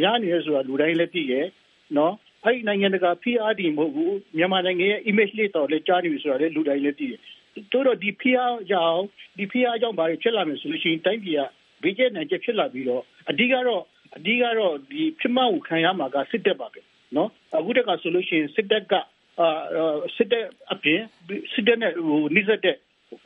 [0.00, 1.46] များနေရဆိုတာလူတိုင်းလည်းသိရဲ့
[1.96, 2.14] နော်
[2.44, 7.20] အဲ့ဒီနိုင်ငံတကာဖိအားဒီမဟုတ်ဘူးမြန်မာနိုင်ငံရဲ့ image လေးတော့လည်းကြားနေပြီဆိုတာလည်းလူတိုင်းလည်းသိရဲ့
[7.72, 9.00] တို့တော့ဒီဖိအားကြောင့်
[9.38, 11.40] ဒီဖိအားကြောင့်ဘာဖြစ်လာမလဲဆိုလို့ရှိရင်တိုင်းပြည်က
[11.82, 13.82] ဘေးကျနိုင်ချက်ဖြစ်လာပြီးတော့အဓိကတော့
[14.16, 16.80] အဓိကတော့ဒီဖြစ်မှကိုခံရမှာကစစ်တပ်ပါပဲ
[17.16, 18.92] နော်အခုတက်ကဆိုလို့ရှိရင်စစ်တပ်က
[19.40, 21.00] အာစစ်တပ်အပြင်
[21.52, 22.76] စစ်တပ်နဲ့ဟိုနှိစက်တဲ့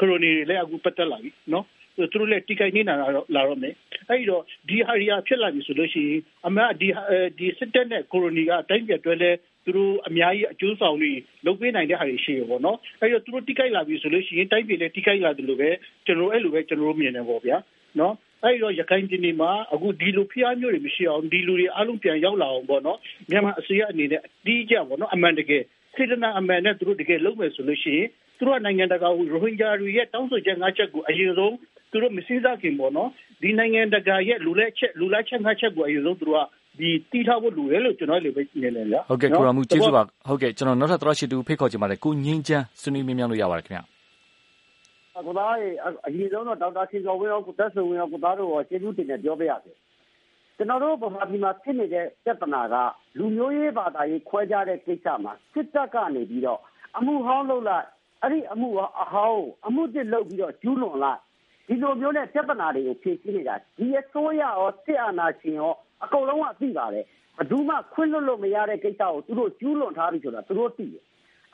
[0.00, 3.74] ကရိုနီတွေလည်းအခုပတ်သက်လာပြီနော်သူတို့လည်းတိကိုက်နေတာတော့လာတော့မယ်
[4.08, 6.88] အဲ့တော့ဒီဟာရီယာဖြစ်လာပြီဆိုလို့ရှိရင်အမှန်ဒီ
[7.38, 9.30] ဒီစစ်တပ်နဲ့ကိုရိုနီကတိုင်းပြည်တွဲလဲ
[9.64, 11.12] သူတို့အများကြီးအကျိုးဆောင်တွေ
[11.46, 15.70] လုပ်ပေးနိုင်တဲ့ဟာတွေရှိရပေါ့နော်အဲ့တော့သူတို့တိကိုက်လာပြီဆိုလို့ရှိရင်တိုင်းပြည်လည်းတိကိုက်လာတယ်လို့ပဲ
[16.06, 17.56] ကျွန်တော်အဲ့လိုပဲကျွန်တော်တို့မြင်တယ်ပေါ့ဗျာ
[18.00, 22.98] နော် အဲ့တော့ရခိုင်ပြည်နယ်မှာအခုဒီလိုဖျားမျိုးတွေမရှိအောင်ဒီလူတွေအားလုံးပြန်ရောက်လာအောင်ပေါ့နော်
[23.30, 25.62] မြန်မာအစိုးရအနေနဲ့အတီးကြပေါ့နော်အမှန်တကယ်
[25.94, 28.08] စေတနာအမှန်နဲ့သူတို့တကယ်လုပ်မယ်ဆိုလို့ရှိရင်
[28.38, 31.54] သူတို့ကနိုင်ငံတကာကိုရိုဟင်ဂျာတွေရဲ့တောင်းဆိုချက်၅ချက်ကိုအရင်ဆုံး
[31.90, 33.08] သူတို့မစည်းစားခင်ပေါ့နော်
[33.42, 36.42] ဒီနိုင်ငံတကာရဲ့လူလက်ချက်လူလက်ချက်၅ချက်ကိုအရင်ဆုံးသူတို့က
[36.78, 43.82] ဒီတီးထားဖို့လူရဲလို့ကျွန်တော်လည်းပဲနေနေလားဟုတ်ကဲ့ကိုရမှုကျေးဇူးပါဟုတ်ကဲ့ကျွန်တော်နောက်ထပ်သရရှိတူဖိတ်ခေါ်ချင်ပါတယ်ကိုငင်းချမ်းဆွေးနွေးမြင်းမြန်းလို့ရပါတယ်ခင်ဗျာ
[45.14, 45.68] ကိုသားရေ
[46.06, 49.72] အရင်ဆုံးတော့ဒေါက်တာခင်စောဝင်းရောကိုသက်ဆွေဝင်းရောကိုသားတို့ရောကျေးဇူးတင်တယ်ပြောပြရစေ
[50.56, 52.74] ကျွန်တော်တို့ဗမာပြည်မှာဖြစ်နေတဲ့ပြဿနာက
[53.18, 56.60] လူမျိုးရေးဘာသာရေးခွဲခြားတဲ့ကိစ္စမှာစစ်တပ်ကနေပြီးတော့
[56.98, 57.86] အမှုဟောင်းလုပ်လိုက်
[58.22, 58.68] အဲ့ဒီအမှု
[59.02, 61.20] အဟောင်းအမှုတစ်လုပ်ပြီးတော့ကျူးလွန်လိုက်
[61.68, 65.72] ဒီလိုမျိုးနဲ့ပြဿနာတွေကိုဖြေရှင်းနေတာဒီအစိုးရရောစစ်အာဏာရှင်ရော
[66.04, 67.04] အကုန်လုံးကသိပါတယ်
[67.36, 71.02] ဘယ်သူမှခွင့်လွတ်လို့မရတဲ့ကိစ္စကိုသူတို့ကျူးလွန်ထားပြီဆိုတာသူတို့သိတယ်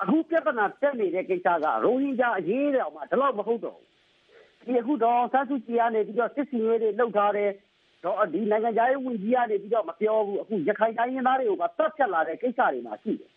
[0.02, 7.50] အခုပြဿနာတက်နေတဲ့ကိစ္စကရိုဟင်ဂျာအရေးတောင်မှဒီလောက်မဟုတ်တော့ဘူးဒီအခုတော့ဆန်းစုကြည်ကနေပြီးတော့စစ်စီရေးတွေလုပ်ထားတယ်
[8.04, 13.30] တော့ဒီနိုင်ငံခြားရေးဝန်ကြီးကနေပြီးတော့မပြောဘူးအခုရခိုင်တိုင်းရင်းသားတွေကိုကတတ်ဖြတ်လာတဲ့ကိစ္စတွေမှာရှိတယ်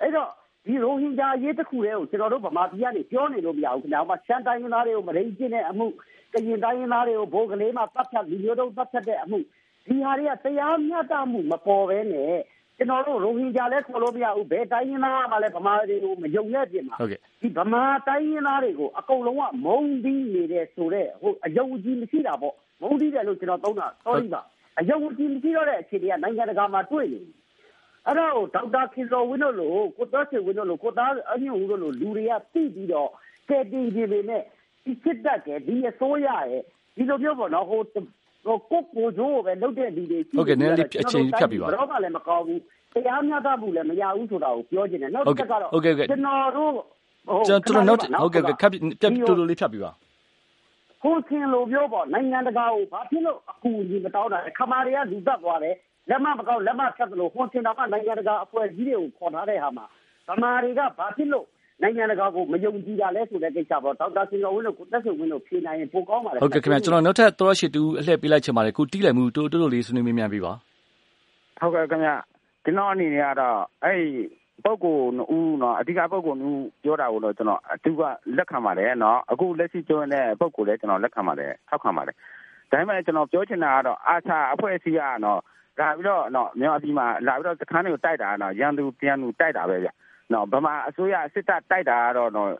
[0.00, 0.30] အဲ့တော့
[0.66, 5.86] ဒီရိုဟင်ဂျာအရေးတစ်ခုတည်းကိုကျွန်တော်တို့ဗမာပြည်ကနေပြောနေလို့မရဘူးခင်ဗျာ။ဟိုမှာရှမ်းတိုင်းရင်းသားတွေကိုမရိကျင့်တဲ့အမှု
[6.32, 9.38] ကရင်တိုင်းရင်းသားတွေကိုဘိုးကလေးမှာပတ်ဖြတ်လူမျိုးတုံးပတ်ဖြတ်တဲ့အမှု
[9.86, 12.34] ဒီဟာတွေကတရားမျှတမှုမပေါ်ဘဲနဲ့
[12.78, 16.96] ကျွန်တော်တို့ရိုဟင်ဂျာလည်းခေါ်လို့မရဘူးဘယ်တိုင်းရင်းသားမှလည်းဗမာတွေကိုမယုံတဲ့ပြင်မှာ
[17.40, 24.40] ဒီဗမာတိုင်းရင်းသားတွေကိုအကုန်လုံးကမုံပြီးနေတဲ့ဆိုတော့ဟိုအယုံကြည်မရှိတာပေါ့မုံပြီးတယ်လို့ကျွန်တော်သုံးတာ sorry ပါ
[24.78, 27.32] အယုံကြည်မရှိတော့တဲ့အခြေအနေကနိုင်ငံတကာမှာတွေ့နေတယ်
[28.06, 33.08] အဲ့တော့ဒေါက်တာခင်စောဝင်းတို့လိုကိုသားချေဝင်းတို့လိုကိုသားအညွန့်ဦးတို့လိုလူတွေကသိပြီးတော့
[33.48, 34.42] ကဲတင်ကြနေနဲ့
[34.84, 36.62] ဒီစစ်တပ်ကဒီအစိုးရရဲ့
[36.96, 37.80] ဒီလိုမျိုးပေါ့နော်ဟို
[38.46, 42.60] ဟိုကိုကိုဂျိုးပဲလုတ်တဲ့လူတွေဟုတ်ကဲ့နည်းနည်းအချိန်ဖြတ်ပြီးပါတော့ကလည်းမကောင်းဘူး
[42.94, 46.72] တရားမျှတမှုလည်းမရဘူးဆိုတာကိုပြောချင်တယ်နောက်တစ်ချက်ကတော့ကျွန်တော်တို့
[47.48, 49.92] ကျွန်တော်နောက်ဟုတ်ကဲ့ခပ်ပြတ်တူတူလေးဖြတ်ပြီးပါ
[51.02, 55.74] ဟိုဆင်လိုပြောပေါ့နိုင်ငံတကာကိုဘာဖြစ်လို့အကူအညီမတောင်းတာလဲခမာတွေကလူတက်သွားတယ်
[56.08, 59.86] လက်မမကောက်လက်မဖြတ်သလိုဟွန်စင်တာကနိုင်ငံတကာအဖွဲ့ကြီးတွေကိုခေါ်ထားတဲ့ဟာမှာ
[60.28, 61.46] ဗမာတွေကဘာဖြစ်လို့
[61.82, 70.52] နိုင်ငံတကာကိုမယုံကြည်တာလဲဆိုတဲ့ကိစ္စပေါ့ဒေါက်တာစင်ကျော်ဝင်းတို့ကိုတက်ဆွေဝင်းတို့ဖြေနိုင်ရင်ပိုကောင်းပါလေဟုတ်ကဲ့ခင်ဗျကျွန်တော်နောက်ထပ်သောရရှိတူအလှည့်ပေးလိုက်ချင်ပါတယ်ကိုတီးလိုက်မှုတိုးတိုးလေးဆွေးနွေးမြင်မြန်ပေးပါ
[71.60, 72.10] ဟုတ်ကဲ့ခင်ဗျ
[72.64, 74.00] ကျွန်တော်အနေနဲ့ကတော့အဲ့
[74.64, 75.02] ပုဂ္ဂိုလ်
[75.36, 78.02] ဦးနော်အဓိကပုဂ္ဂိုလ်ဦးပြောတာကိုတော့ကျွန်တော်အတူက
[78.36, 82.16] လက်ခံပါတယ်နော်အခုလက်ရှိပြောနေတဲ့ပုဂ္ဂိုလ်လည်းကျွန်တော်လက်ခံပါတယ်ထောက်ခံပါတယ်
[82.70, 85.40] ဒါပေမဲ့ကျွန်တော်ပြောချင်တာကတော့အာချာအဖွဲ့အစည်းကတော့
[85.80, 89.88] လာပြီးတော့နော်မြန်မာပြည်မှာလာပြီးတော့စခန်းတွေကိုတိုက်တာနော်ရန်သူပြန်သူတိုက်တာပဲဗျ
[90.32, 92.50] နော်ဗမာအစိုးရစစ်တပ်တိုက်တာကတော့နော်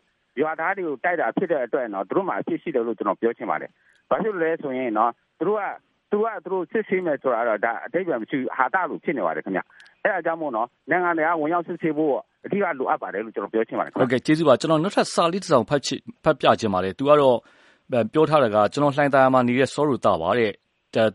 [0.41, 3.71] ရွာသားတွေကိုတိုက်တာဖြစ်တဲ့အတွက်နော်သူတို့မှအဖြစ်ရှိတယ်လို့ကျွန်တော်ပြောချင်ပါတယ်
[4.09, 5.63] ဘာဖြစ်လို့လဲဆိုရင်နော်သူတို့က
[6.11, 9.61] သူကသူတို့စစ်ဆေးမယ်ဆိုတာတော့ဒါအတိတ်ကမရှိဟာတာလို့ဖြစ်နေပါတယ်ခင်ဗျ
[10.03, 12.13] အဲအကြောင်းမို့နော်နိုင်ငံတွေကဝင်ရောက်စစ်ဆေးဖို့
[12.45, 17.37] အဓိကလိုအပ်ပါတယ်လို့ကျွန်တော်ပြောချင်ပါတယ်ဟုတ်ကဲ့ကျေးဇူးပါကျွန်တော်နောက်ထပ်စာလေးတစ်စောင်ဖတ်ချစ်ဖတ်ပြခြင်းပါတယ်သူကတော့
[18.13, 20.51] ပြောထားတာကကျွန်တော်လှိုင်းသားမှာနေတဲ့စောရူတာပါတဲ့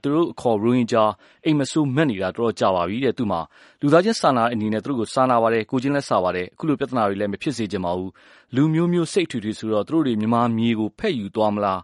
[0.02, 1.04] သူတို့အခေါ် ရိုဟင်ဂျာ
[1.44, 3.40] အိမ်မဆိုးမက်နေတာ တော်တော်ကြာပါပြီတဲ့ သူမှာ
[3.80, 8.10] လူသားချင်းစာနာအနေနဲ့ သူတို့ကို စာနာပါတယ် ကိုချင်းလည်း စာပါတယ် အခုလို ပြဿနာတွေလည်း မဖြစ်စေချင်ပါဘူး
[8.54, 11.80] လူမျိုးမျိုး စိတ်ထူထူဆိုတော့ သူတို့တွေ မြန်မာမြေကို ဖက်ယူသွားမလား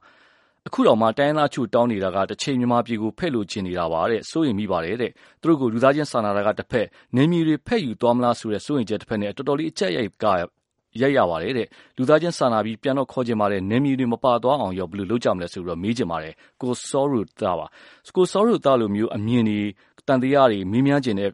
[0.66, 10.27] အခုတော့မှတိုင်းသားချို့ တောင်းနေတာကတစ်ချိန် မြန်မာပြည်ကို ဖက်လို့ချင်နေတာပါတဲ့ စိုးရင်မိပါတယ်တဲ့ သူတို့ကို လူသားချင်းစာနာတာကတစ်ဖက်နေမီတွေ ဖက်ယူသွားမလားဆိုတဲ့ စိုးရင်ချက်တစ်ဖက်နဲ့ တော်တော်လေး အကြက်ရိုက်က
[11.03, 17.66] ရိုက်ရပါတယ်တဲ့။လူသားချင်းစာနာပြီး ပြန်တော့ခေါ်ချင်ပါတယ်။နယ်မြေတွေ မပါသွားအောင်ရော ဘယ်လိုလုပ်ကြမလဲလို့ မေးချင်ပါတယ်။ကိုစောရိုသားပါ။
[18.16, 19.61] ကိုစောရိုသားလိုမျိုး အမြင်တွေ၊
[20.09, 21.31] သံသယတွေ၊မေးမြန်းချင်တဲ့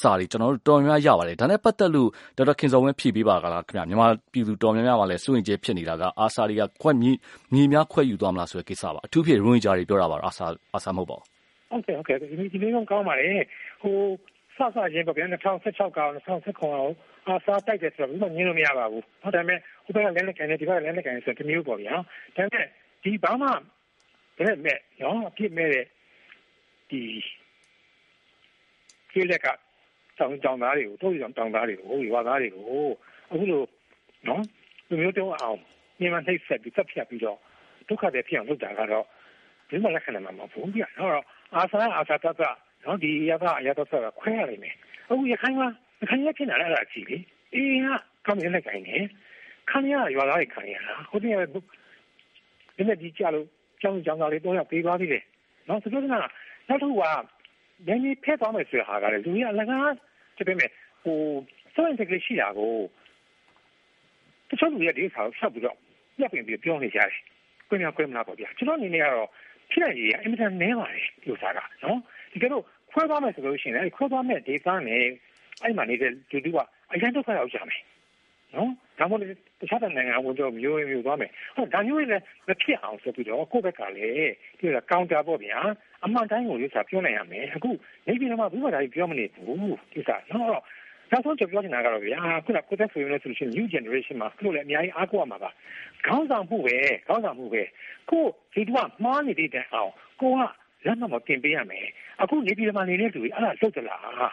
[0.00, 10.16] စာတွေ ကျနော်တို့ တော်တော်များများ ရပါတယ်။ဒါနဲ့ပတ်သက်လို့ ဒေါက်တာခင်ဇော်ဝင်း ဖြေပေးပါလား။မြန်မာပြည်သူ တော်တော်များများမှာလည်း စိုးရိမ်ချက်ဖြစ်နေတာက ARSA တွေက မြေများ ခွဲယူသွားမလားဆိုတဲ့ ကိစ္စပါ။အထူးသဖြင့် ရိုဟင်ဂျာတွေ ပြောတာပါ။
[10.76, 11.26] ARSA မဟုတ်ပါဘူး။
[11.70, 13.40] ဟုတ်ကဲ့။ဒီမေးခွန်းကောင်းပါတယ်။
[14.56, 21.94] စစချင်း ၂၀၁၆ နဲ့ ၂၀၁၇ ARSA တိုက်တယ်ဆိုတာဘယ်သူမှငြင်းလို့မရပါဘူး။ဒါပေမဲ့ဟိုဘက်ကလက်လက်ကန်တယ်ဒီဘက်ကလက်လက်ကန်တယ်ဆိုတာတမျိုးပေါ့ဗျာ။
[22.36, 22.66] ဒါပေမဲ့
[23.04, 23.48] ဒီဘာမှ
[24.38, 25.86] ဘယ်မဲ့နော်အပြစ်မဲ့တဲ့
[26.90, 27.02] ဒီ
[29.12, 29.46] ကျေးလက်က
[30.18, 32.64] တောင်တောင်သားတွေကိုတို့ရောင်တောင်သားတွေကိုဟိုရွာသားတွေကို
[33.30, 33.62] အခုလို
[34.28, 34.42] နော်
[34.88, 35.58] လူမျိုးတုံးအောင်
[36.00, 37.38] မြန်မာနှိပ်ဆက်ပြီးသက်ဖြတ်ပြီးတော့
[37.88, 39.04] ဒုက္ခတွေဖြစ်အောင်လုပ်တာကတော့
[39.68, 42.50] ဒီမှာလက်ခံမှာမဟုတ်ဘူးပြ။အဲ့တော့အာဆာအာဆာတတ်တာ
[42.84, 44.74] နော်ဒီရသရသဆက်ကခွဲရလိမ့်မယ်။
[45.10, 45.62] အခုရခိုင်က
[46.10, 47.16] ခိုင်ရဖြစ်လာတာကြည့်လေ
[47.54, 47.88] အေးက
[48.26, 48.96] ကမ်းရလက်ကိုင်းနေ
[49.70, 51.42] ခံရရွာသားတွေခံရတာဟိုတည်းက
[52.76, 53.46] ဒီနေ့ဒီကြလို့
[53.82, 55.24] ကျောင်းကျောင်းသားတွေတော့ပေးသွားသေးတယ်
[55.68, 56.24] နော်ဆိုတော့ကနောက်
[56.68, 57.04] တစ်ခုက
[57.86, 59.92] နည်းနည်းဖက်သွားမယ်ဆိုတဲ့ဟာကလည်းလူကြီးအလကား
[60.36, 60.70] ဖြစ်ပေမဲ့
[61.02, 61.18] ဟို
[61.74, 62.74] စွန့်တကယ်ရှိတာကို
[64.48, 65.76] တချို့လူတွေဒီဆောက်ဆက်ပြီးတော့
[66.18, 67.10] ညပ်ပြင်ပြီးပြောနေကြတယ်။
[67.68, 69.28] ကိုယ်များကိုယ်မလားပေါ့ဗျာ။ကျွန်တော်အနေနဲ့ကတော့
[69.72, 71.98] ဖြစ်နိုင်ရအင်မတန်နည်းပါတယ်ဒီဥစားကနော်။
[72.32, 75.04] ဒီကတော့ခွဲသွားမယ်ဆိုလို့ရှိရင်အဲခွဲသွားမဲ့ဒေသနဲ့
[75.62, 76.58] အဲ့မှာနေတဲ့လူတွေက
[76.92, 77.80] အရင်တော့ခါရောက်ကြမယ်။
[78.54, 79.20] နော်။ဒါမှမဟုတ်
[79.60, 85.58] တခြားနိုင်ငံဝင်တော့မျိုးမျိုးသွားမယ်။ဟုတ်ဒါမျိုးလည်းမဖြစ်အောင်ဆိုပြီးတော့ကိုယ့်ဘက်ကလည်းဒီကကောင်တာပေါ့ဗျာ။
[86.04, 87.70] အမှန်တိုင်းကိုလို့ဆိုတာပြောနိုင်ရမယ်။အခု
[88.06, 90.62] နေပြည်တော်မှာဘုရားဒါကြီးပြောမနေဘူးဒီစားနော်။
[91.10, 95.50] နောက်ဆုံးချက်ပြောချင်တာကတော့ဗျာခုနကိုသက်ဆိုရင်လည်းဆိုလို့ရှိရင် new generation မှာခုလည်းအများကြီးအားကိုးရမှာပါ
[96.06, 96.76] ခေါင်းဆောင်မှုပဲ
[97.08, 97.62] ခေါင်းဆောင်မှုပဲ
[98.10, 99.90] ကိုဒီတူကမှားနေတဲ့တိုင်အောင်
[100.20, 100.40] ကိုက
[100.86, 101.86] လက်မှတ်မတင်ပေးရမယ်
[102.22, 104.32] အခုနေပြည်တော်မှာနေတဲ့လူကြီးအဲ့ဒါလုတ်သလား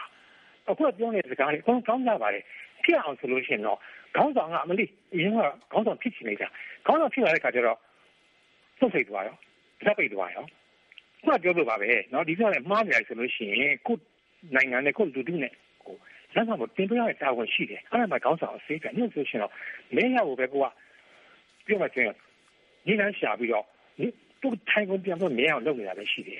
[0.70, 2.44] အခုပြောနေတဲ့စကားတွေအကုန်ကောင်းကြပါတယ်
[2.84, 3.78] ဖြစ်အောင်ဆိုလို့ရှိရင်တော့
[4.16, 5.38] ခေါင်းဆောင်ကအမလေးအရင်က
[5.72, 6.48] ခေါင်းဆောင်ဖြစ်ချင်နေတာ
[6.86, 7.78] ခေါင်းဆောင်ဖြစ်လာတဲ့ခါကျတော့
[8.80, 9.36] သုတ်ဖိတ်သွားရော
[9.84, 10.44] ဇက်ပိတ်သွားရော
[11.22, 13.92] ခုနပြောလို့ပါပဲနော်ဒီကလည်းမှားနေရဆိုလို့ရှိရင်ခု
[14.54, 15.52] နိုင်ငံနဲ့ခုလူထုနဲ့
[15.84, 15.94] ဟို
[16.34, 19.52] လက်ဆောင်ကိုတင်ပြရတဲ့တာဝန်ရှိတယ်အဲ့ဒါမှခေါင်းဆောင်အစေးကညှို့ဆိုရှင်တော့
[19.94, 20.68] မင်းရဖို့ပဲကွာ
[21.66, 22.06] ပြောမှချင်း
[22.86, 23.64] ညီလန်းရှာပြီးတော့
[23.98, 24.06] ဒီ
[24.40, 26.38] သူထိုင်ကုန်ပြန်တော့မင်းအောင်လုပ်နေတာလည်းရှိတယ်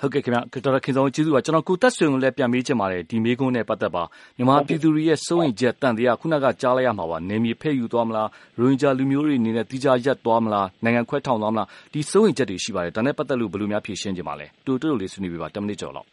[0.00, 4.02] ဟုတ်ကဲ့ခင်ဗျဒေါက်တာခင်စောကျေးဇူးပါကျွန်တော်ကိုတက်ဆွေကိုလည်းပြန်မေးချင်ပါတယ်ဒီမေးခွန်းနဲ့ပတ်သက်ပါ
[4.36, 16.06] မြန်မာပြည်သူတွေရဲ့စိုးရင်ချက်တန်တရားခုနကကြားလိုက်ရမှာပါနေမြေဖဲ့ယူသွားမလားရိုဟင်ဂျာလူမျိုးတွေအနေနဲ့တိကျရက်သွားမလားနိုင်ငံခွဲထောင်သွားမလားဒီစိုးရင်ချက်တွေရှိပါတယ်ဒါနဲ့ပတ်သက်လို့ဘယ်လိုများဖြေရှင်းကြပါလဲတူတူလေးဆွေးနွေးပြပါ10မိနစ်ကျော်လောက်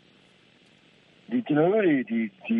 [1.32, 2.58] ဒီကျွန်တော်တို့တွေဒီဒီ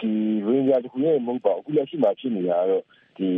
[0.00, 0.10] ဒီ
[0.46, 2.82] ရင်းကြတခုရဲ့မဟုတ်ပါဘူးအခုလက်ရှိမှာဖြစ်နေတာကတော့
[3.16, 3.28] ဒီ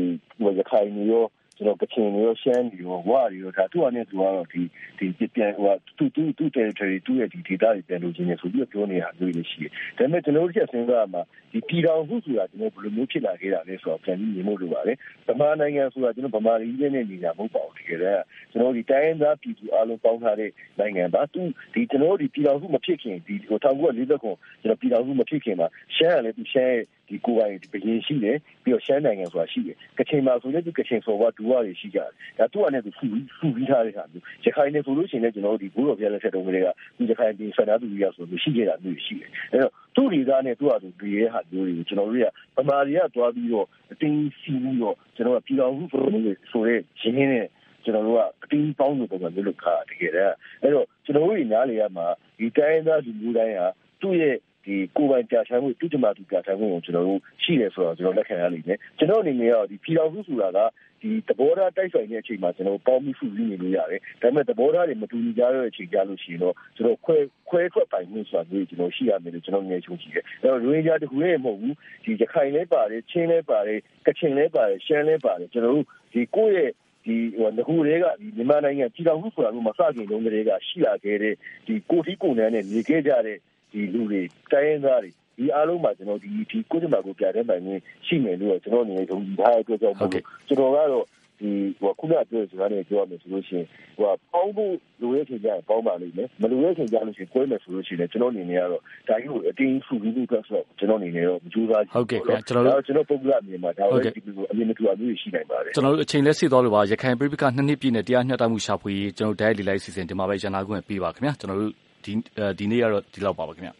[0.41, 1.25] ဟိုရခိုင်မျိုးရော
[1.65, 4.63] ကျွန်တော်ကချင်မျိုးရှမ်းမျိုးဝါရီရောဒါသူ့အနေနဲ့သူကတော့ဒီ
[4.99, 11.23] ဒီပြန်ဟိုသူသူသူ territory သူ့ရဲ့ဒီ data တွေပြန်လို့ခြင်းနေဆိုပြီးပြောနေတာမျိုးတွေရှိတယ်ဒါပေမဲ့ကျွန်တော်တို့ချက်စဉ်းစားမှာ
[11.53, 14.97] ဒီပြည်တော်စုဆိုတာကျွန်တော်ဘယ်လိုမျိုးဖြစ်လာခဲ့တာလဲဆိုတော့ပြန်ပြီးမြင်ဖို့လိုပါတယ်
[15.27, 21.41] ဗမာနိုင်ငံဆိုတာကျွန်တော်ဗမာပြည်နဲ့နေတာမဟုတ်ပါဘူးတကယ်တည်းကျွန်တော်ဒီတိုင်းသားပြည်သူအလုံးပေါင်းထားတဲ့နိုင်ငံပါသူ
[21.75, 24.31] ဒီကျွန်တော်ဒီပြည်တော်စုမဖြစ်ခင်ဒီဟို1940ခု
[24.63, 26.77] ကျွန်တော်ပြည်တော်စုမဖြစ်ခင်မှာရှမ်းကလည်းသူရှမ်း
[27.13, 33.07] ဒီကိုယ်ပိုင်ဒီဘရင်ရှိတယ်ပြီးတော့ရှမ်းနိုင်ငံဆိုတာရှိတယ်ကချင်မှာဆိုလည်းဒီကချင်ဆိုတော့ဒူဝါတွေရှိကြတယ်ဒါသူ့အနေနဲ့သူဖူ
[33.39, 42.21] ဖူပြီးထားတဲ့ဟာမျိုးရခိုင်နေဆိုလို့ရှိရင်လည်းကျွန်တော်တို့ဒီဘိုးတော်ပြလက်ဆက်တုန်းကလေးကဒီရခိုင်ပြည်ဆန္ဒသူကြီးရဆိုလို့ရှိခဲ့တာမျိုးရှိတယ်အဲတော့သူ့ဒီသားနဲ့သူ့ဟာသူဒီရဲ့ဟာမျိုးတွေကိုကျွန်တော်တို့
[42.57, 47.49] ကဗမာတွေကတွားပြီးတော့အတင်းစီးပြီးတော့ကျွန်တော်ကပြည်တော်စုဆိုတဲ့ဆိုတဲ့ရင်းနဲ့
[47.85, 52.07] ကျွန်တော်တို့ကအတင်းပေါင်းလို့ပုံစံမျိုးလုပ်ခါတကယ်တည်းအဲ့တော့ကျွန်တော်တို့ညီနားလေရမှာ
[52.39, 53.67] ဒီတိုင်းသားလူမျိုးတိုင်းဟာ
[54.01, 60.59] သူ့ရဲ့ ဒီကိုယ်ပိုင်ပြဋ္ဌာန်းမှုတုတ္တမတူပြဋ္ဌာန်းမှုကိုကျွန်တော်တို့ရှိတယ်ဆိုတော့ကျွန်တော်လက်ခံရလိမ့်မယ်ကျွန်တော်အနေနဲ့ရောဒီပြည်တော်စုဆိုတာက
[61.03, 67.17] ဒီသဘောထားတိုက်ဆိုင်တဲ့အချိန်မှာကျွန်တော်ပေါင်းပြီးစုစည်းနေလို့ရတယ်ဒါပေမဲ့သဘောထားတွေမတူညီကြတဲ့အချိန်ကြလို့ရှိရင်တော့ကျွန်တော်ခွဲ
[67.49, 76.71] ခွဲထွက်ပိုင်မှုဆိုတာမျိုးကျွန်တော်ရှိရမယ်လို့ကျွန်တော်ငယ်ချုံကြည့်တယ်အဲတော့ရိုဟင်ဂျာတခုရဲ့မဟုတ်ဘူးဒီရခိုင်လည်းပါတယ်ချင်းလည်းပါတယ်ကချင်လည်းပါတယ်ရှမ်းလည်းပါတယ်ကျွန်တော်တို့ဒီကိုယ့်ရဲ့
[77.05, 81.35] ဒီဟိုငခုတွေကဒီမြန်မာနိုင်ငံပြည်တော်စုဆိုတာမျိုးမစခင်တုန်းကတည်းကရှိလာခဲ့တဲ့
[81.67, 83.39] ဒီကိုတီကိုနန်းနဲ့နေခဲ့ကြတဲ့
[83.73, 87.75] ဒီလူတွေတိုင်းရင်းသားတွေဒီအားလုံးမှာကျွန်တော်ဒီဒီကိုယ်ကျမကိုပြတဲ့ပိုင်နေ
[88.07, 91.07] ရှိမယ်လို့ကျွန်တော်အနေနဲ့ဒုံထားတဲ့အတွက်ကြောင့်မို့လို့ကျွန်တော်ကတော့
[91.41, 111.73] ဒီဟိုခုနပြောစကားနဲ့ပြောရမယ်ဆိုလို့ရှိရင်ဟိုပေါင်းဖို့လိုရဲ့ချိန်ကျရင်ပေါင်းပါလိမ့်မယ်မလိုရဲ့ချိန်ကျလို့ရှိရင်ကွဲမယ်ဆိုလို့ရှိရင်ကျွန်တော်အနေနဲ့ကတော့ဒါကြီးကိုအတင်းဖူပြီးလို့ဆိုတော့ကျွန်တော်အနေနဲ့တော့မကြိုးစားဟုတ်ကဲ့ခင်ဗျကျွန်တော်တို့ကျွန်တော်ပုံကမြင်မှာဒါပဲဒီလိုအမြင်မတူအမျိုးရှိနိုင်ပါတယ်ကျွန်တော်တို့အချိန်လက်စစ်သွားလို့ပါရခိုင်ပြည်ပကနှစ်နှစ်ပြည့်နဲ့တရားမျှတမှုရှာဖွေရေးကျွန်တော်တို့ diet လေးလိုက်စီစဉ်ဒီမှာပဲရန်နာခွင့်ပေးပါခင်ဗျာကျွန်တော်တို့
[112.05, 112.13] ဒီ
[112.59, 113.75] ဒီနေ့ကတော့ဒီလောက်ပါပါခင်ဗျာ